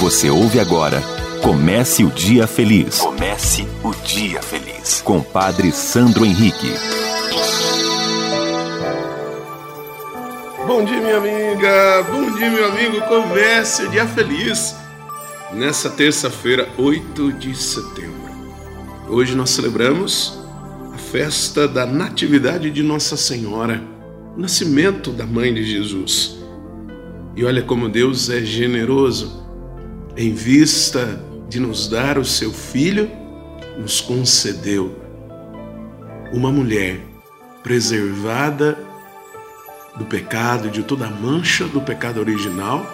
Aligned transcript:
Você 0.00 0.28
ouve 0.28 0.60
agora 0.60 1.02
Comece 1.42 2.02
o 2.02 2.10
Dia 2.10 2.46
Feliz. 2.46 2.98
Comece 2.98 3.66
o 3.84 3.94
Dia 4.04 4.42
Feliz. 4.42 5.00
Com 5.00 5.22
Padre 5.22 5.70
Sandro 5.70 6.24
Henrique. 6.24 6.72
Bom 10.66 10.84
dia, 10.84 11.00
minha 11.00 11.16
amiga. 11.18 12.02
Bom 12.10 12.36
dia, 12.36 12.50
meu 12.50 12.66
amigo. 12.66 13.00
Comece 13.02 13.84
o 13.84 13.90
Dia 13.90 14.06
Feliz. 14.08 14.74
Nessa 15.52 15.88
terça-feira, 15.88 16.68
8 16.76 17.32
de 17.34 17.54
setembro. 17.56 18.32
Hoje 19.08 19.36
nós 19.36 19.50
celebramos 19.50 20.36
a 20.92 20.98
festa 20.98 21.68
da 21.68 21.86
Natividade 21.86 22.70
de 22.70 22.82
Nossa 22.82 23.16
Senhora, 23.16 23.80
o 24.36 24.40
nascimento 24.40 25.12
da 25.12 25.24
Mãe 25.24 25.54
de 25.54 25.62
Jesus. 25.62 26.38
E 27.36 27.44
olha 27.44 27.62
como 27.62 27.88
Deus 27.88 28.28
é 28.30 28.40
generoso 28.40 29.45
em 30.16 30.32
vista 30.32 31.20
de 31.48 31.60
nos 31.60 31.88
dar 31.88 32.18
o 32.18 32.24
seu 32.24 32.52
filho, 32.52 33.10
nos 33.78 34.00
concedeu 34.00 34.98
uma 36.32 36.50
mulher 36.50 37.00
preservada 37.62 38.78
do 39.96 40.04
pecado, 40.04 40.70
de 40.70 40.82
toda 40.82 41.06
a 41.06 41.10
mancha 41.10 41.66
do 41.66 41.80
pecado 41.80 42.18
original, 42.18 42.84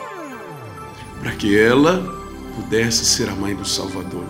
para 1.21 1.33
que 1.33 1.57
ela 1.57 2.03
pudesse 2.57 3.05
ser 3.05 3.29
a 3.29 3.35
mãe 3.35 3.55
do 3.55 3.65
Salvador. 3.65 4.25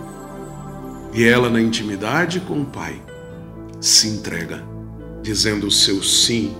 E 1.13 1.23
ela, 1.23 1.49
na 1.49 1.61
intimidade 1.61 2.39
com 2.39 2.61
o 2.61 2.65
Pai, 2.65 3.01
se 3.79 4.07
entrega, 4.07 4.63
dizendo 5.21 5.67
o 5.67 5.71
seu 5.71 6.01
sim. 6.03 6.55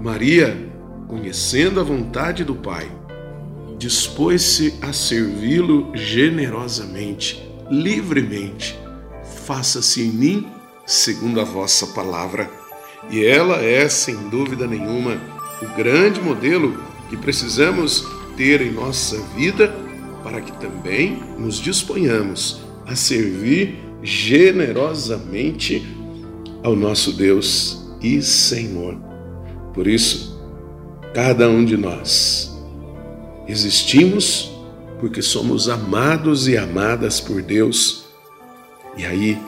Maria, 0.00 0.70
conhecendo 1.06 1.80
a 1.80 1.84
vontade 1.84 2.44
do 2.44 2.54
Pai, 2.54 2.90
dispôs-se 3.78 4.74
a 4.80 4.92
servi-lo 4.92 5.90
generosamente, 5.94 7.42
livremente. 7.70 8.78
Faça-se 9.44 10.02
em 10.02 10.10
mim 10.10 10.46
segundo 10.86 11.40
a 11.40 11.44
vossa 11.44 11.86
palavra. 11.88 12.50
E 13.10 13.24
ela 13.24 13.62
é, 13.62 13.88
sem 13.88 14.28
dúvida 14.28 14.66
nenhuma, 14.66 15.20
o 15.62 15.76
grande 15.76 16.20
modelo 16.20 16.82
que 17.08 17.16
precisamos 17.16 18.04
ter 18.36 18.60
em 18.60 18.72
nossa 18.72 19.18
vida 19.36 19.74
para 20.22 20.40
que 20.40 20.52
também 20.52 21.22
nos 21.38 21.56
disponhamos 21.56 22.60
a 22.86 22.96
servir 22.96 23.78
generosamente 24.02 25.86
ao 26.62 26.74
nosso 26.74 27.12
Deus 27.12 27.80
e 28.02 28.20
Senhor. 28.22 28.96
Por 29.72 29.86
isso, 29.86 30.40
cada 31.14 31.48
um 31.48 31.64
de 31.64 31.76
nós 31.76 32.45
Existimos 33.48 34.50
porque 34.98 35.22
somos 35.22 35.68
amados 35.68 36.48
e 36.48 36.56
amadas 36.56 37.20
por 37.20 37.42
Deus. 37.42 38.06
E 38.96 39.04
aí, 39.04 39.38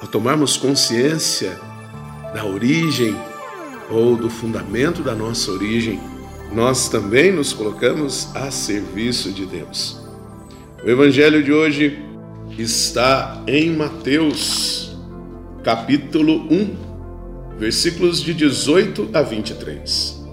ao 0.00 0.06
tomarmos 0.06 0.56
consciência 0.56 1.58
da 2.34 2.44
origem 2.44 3.16
ou 3.90 4.16
do 4.16 4.28
fundamento 4.30 5.02
da 5.02 5.14
nossa 5.14 5.50
origem, 5.50 6.00
nós 6.52 6.88
também 6.88 7.32
nos 7.32 7.52
colocamos 7.52 8.28
a 8.34 8.50
serviço 8.50 9.32
de 9.32 9.44
Deus. 9.46 10.00
O 10.84 10.88
evangelho 10.88 11.42
de 11.42 11.52
hoje 11.52 11.98
está 12.58 13.42
em 13.46 13.74
Mateus, 13.74 14.96
capítulo 15.64 16.46
1, 16.52 17.58
versículos 17.58 18.20
de 18.20 18.34
18 18.34 19.08
a 19.12 19.22
23. 19.22 20.23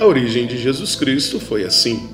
A 0.00 0.06
origem 0.06 0.46
de 0.46 0.56
Jesus 0.56 0.94
Cristo 0.94 1.40
foi 1.40 1.64
assim. 1.64 2.08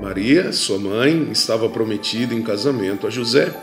Maria, 0.00 0.50
sua 0.50 0.78
mãe, 0.78 1.28
estava 1.30 1.68
prometida 1.68 2.34
em 2.34 2.40
casamento 2.40 3.06
a 3.06 3.10
José. 3.10 3.54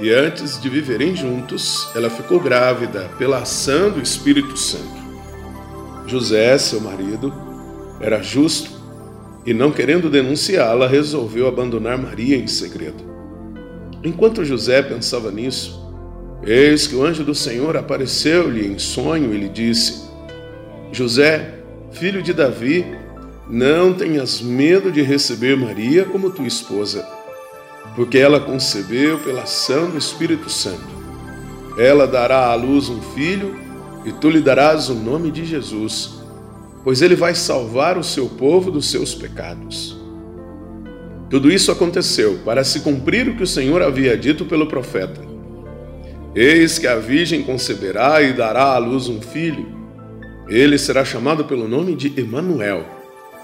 E 0.00 0.10
antes 0.10 0.60
de 0.60 0.68
viverem 0.68 1.14
juntos, 1.14 1.88
ela 1.94 2.10
ficou 2.10 2.40
grávida 2.40 3.08
pela 3.18 3.38
ação 3.38 3.92
do 3.92 4.02
Espírito 4.02 4.56
Santo. 4.56 5.04
José, 6.08 6.58
seu 6.58 6.80
marido, 6.80 7.32
era 8.00 8.20
justo 8.20 8.68
e, 9.46 9.54
não 9.54 9.70
querendo 9.70 10.10
denunciá-la, 10.10 10.88
resolveu 10.88 11.46
abandonar 11.46 11.96
Maria 11.96 12.36
em 12.36 12.48
segredo. 12.48 13.04
Enquanto 14.02 14.44
José 14.44 14.82
pensava 14.82 15.30
nisso, 15.30 15.80
eis 16.44 16.88
que 16.88 16.96
o 16.96 17.04
anjo 17.04 17.22
do 17.22 17.34
Senhor 17.34 17.76
apareceu-lhe 17.76 18.66
em 18.66 18.76
sonho 18.76 19.32
e 19.32 19.38
lhe 19.38 19.48
disse: 19.48 20.02
José, 20.90 21.60
filho 21.94 22.20
de 22.20 22.32
Davi, 22.32 22.84
não 23.48 23.94
tenhas 23.94 24.40
medo 24.40 24.90
de 24.90 25.00
receber 25.00 25.56
Maria 25.56 26.04
como 26.04 26.30
tua 26.30 26.46
esposa, 26.46 27.06
porque 27.94 28.18
ela 28.18 28.40
concebeu 28.40 29.18
pela 29.20 29.42
ação 29.42 29.90
do 29.90 29.96
Espírito 29.96 30.50
Santo. 30.50 30.92
Ela 31.78 32.06
dará 32.06 32.48
à 32.48 32.54
luz 32.54 32.88
um 32.88 33.00
filho 33.00 33.56
e 34.04 34.12
tu 34.12 34.28
lhe 34.28 34.40
darás 34.40 34.88
o 34.88 34.94
nome 34.94 35.30
de 35.30 35.44
Jesus, 35.44 36.20
pois 36.82 37.00
ele 37.00 37.14
vai 37.14 37.34
salvar 37.34 37.96
o 37.96 38.04
seu 38.04 38.28
povo 38.28 38.70
dos 38.70 38.90
seus 38.90 39.14
pecados. 39.14 39.96
Tudo 41.30 41.50
isso 41.50 41.70
aconteceu 41.70 42.40
para 42.44 42.64
se 42.64 42.80
cumprir 42.80 43.28
o 43.28 43.36
que 43.36 43.42
o 43.42 43.46
Senhor 43.46 43.82
havia 43.82 44.16
dito 44.16 44.44
pelo 44.44 44.66
profeta. 44.66 45.20
Eis 46.34 46.78
que 46.78 46.86
a 46.86 46.96
virgem 46.96 47.42
conceberá 47.42 48.20
e 48.20 48.32
dará 48.32 48.64
à 48.64 48.78
luz 48.78 49.08
um 49.08 49.22
filho 49.22 49.83
ele 50.48 50.76
será 50.76 51.04
chamado 51.04 51.44
pelo 51.44 51.66
nome 51.66 51.94
de 51.94 52.18
Emanuel, 52.20 52.84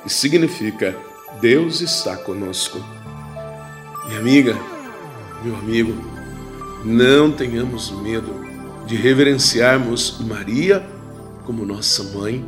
que 0.03 0.13
significa 0.13 0.97
Deus 1.41 1.81
está 1.81 2.17
conosco. 2.17 2.79
Minha 4.07 4.19
amiga, 4.19 4.59
meu 5.43 5.57
amigo, 5.57 5.95
não 6.85 7.31
tenhamos 7.33 7.91
medo 7.91 8.35
de 8.87 8.97
reverenciarmos 8.97 10.19
Maria 10.21 10.85
como 11.45 11.65
nossa 11.65 12.03
mãe, 12.03 12.45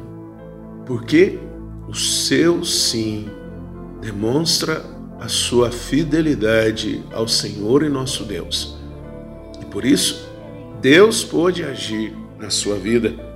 porque 0.84 1.38
o 1.88 1.94
seu 1.94 2.64
sim 2.64 3.28
demonstra 4.00 4.84
a 5.20 5.28
sua 5.28 5.70
fidelidade 5.70 7.02
ao 7.12 7.28
Senhor 7.28 7.82
e 7.82 7.88
nosso 7.88 8.24
Deus. 8.24 8.76
E 9.60 9.64
por 9.64 9.84
isso, 9.84 10.28
Deus 10.80 11.22
pôde 11.22 11.62
agir 11.62 12.12
na 12.38 12.50
sua 12.50 12.76
vida 12.76 13.31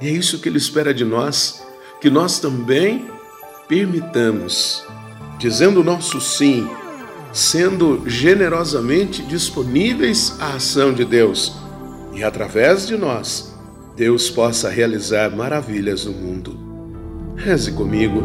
e 0.00 0.08
é 0.08 0.10
isso 0.10 0.38
que 0.38 0.48
Ele 0.48 0.58
espera 0.58 0.92
de 0.92 1.04
nós, 1.04 1.62
que 2.00 2.10
nós 2.10 2.38
também 2.38 3.10
permitamos, 3.68 4.84
dizendo 5.38 5.80
o 5.80 5.84
nosso 5.84 6.20
sim, 6.20 6.68
sendo 7.32 8.02
generosamente 8.06 9.22
disponíveis 9.22 10.36
à 10.40 10.54
ação 10.54 10.92
de 10.92 11.04
Deus 11.04 11.56
e 12.16 12.24
através 12.24 12.86
de 12.86 12.96
nós, 12.96 13.54
Deus 13.94 14.30
possa 14.30 14.70
realizar 14.70 15.30
maravilhas 15.36 16.06
no 16.06 16.12
mundo. 16.12 16.58
Reze 17.36 17.72
comigo. 17.72 18.22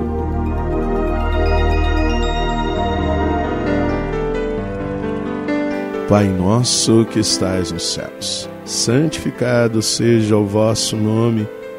Pai 6.08 6.28
nosso 6.28 7.06
que 7.06 7.20
estais 7.20 7.72
nos 7.72 7.84
céus, 7.84 8.50
santificado 8.64 9.82
seja 9.82 10.38
o 10.38 10.46
vosso 10.46 10.96
nome. 10.96 11.48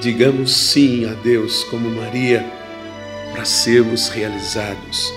Digamos 0.00 0.52
sim 0.52 1.04
a 1.06 1.14
Deus 1.14 1.64
como 1.64 1.90
Maria 1.90 2.44
para 3.32 3.44
sermos 3.44 4.08
realizados 4.08 5.12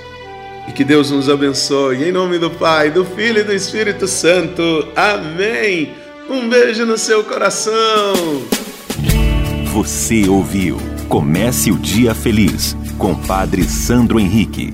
E 0.67 0.71
que 0.71 0.83
Deus 0.83 1.11
nos 1.11 1.29
abençoe. 1.29 2.03
Em 2.03 2.11
nome 2.11 2.37
do 2.37 2.49
Pai, 2.49 2.91
do 2.91 3.05
Filho 3.05 3.39
e 3.39 3.43
do 3.43 3.53
Espírito 3.53 4.07
Santo. 4.07 4.87
Amém. 4.95 5.93
Um 6.29 6.47
beijo 6.47 6.85
no 6.85 6.97
seu 6.97 7.23
coração. 7.23 8.13
Você 9.73 10.27
ouviu 10.27 10.77
Comece 11.11 11.71
o 11.71 11.77
Dia 11.77 12.15
Feliz 12.15 12.73
com 12.97 13.13
Padre 13.13 13.63
Sandro 13.63 14.17
Henrique. 14.17 14.73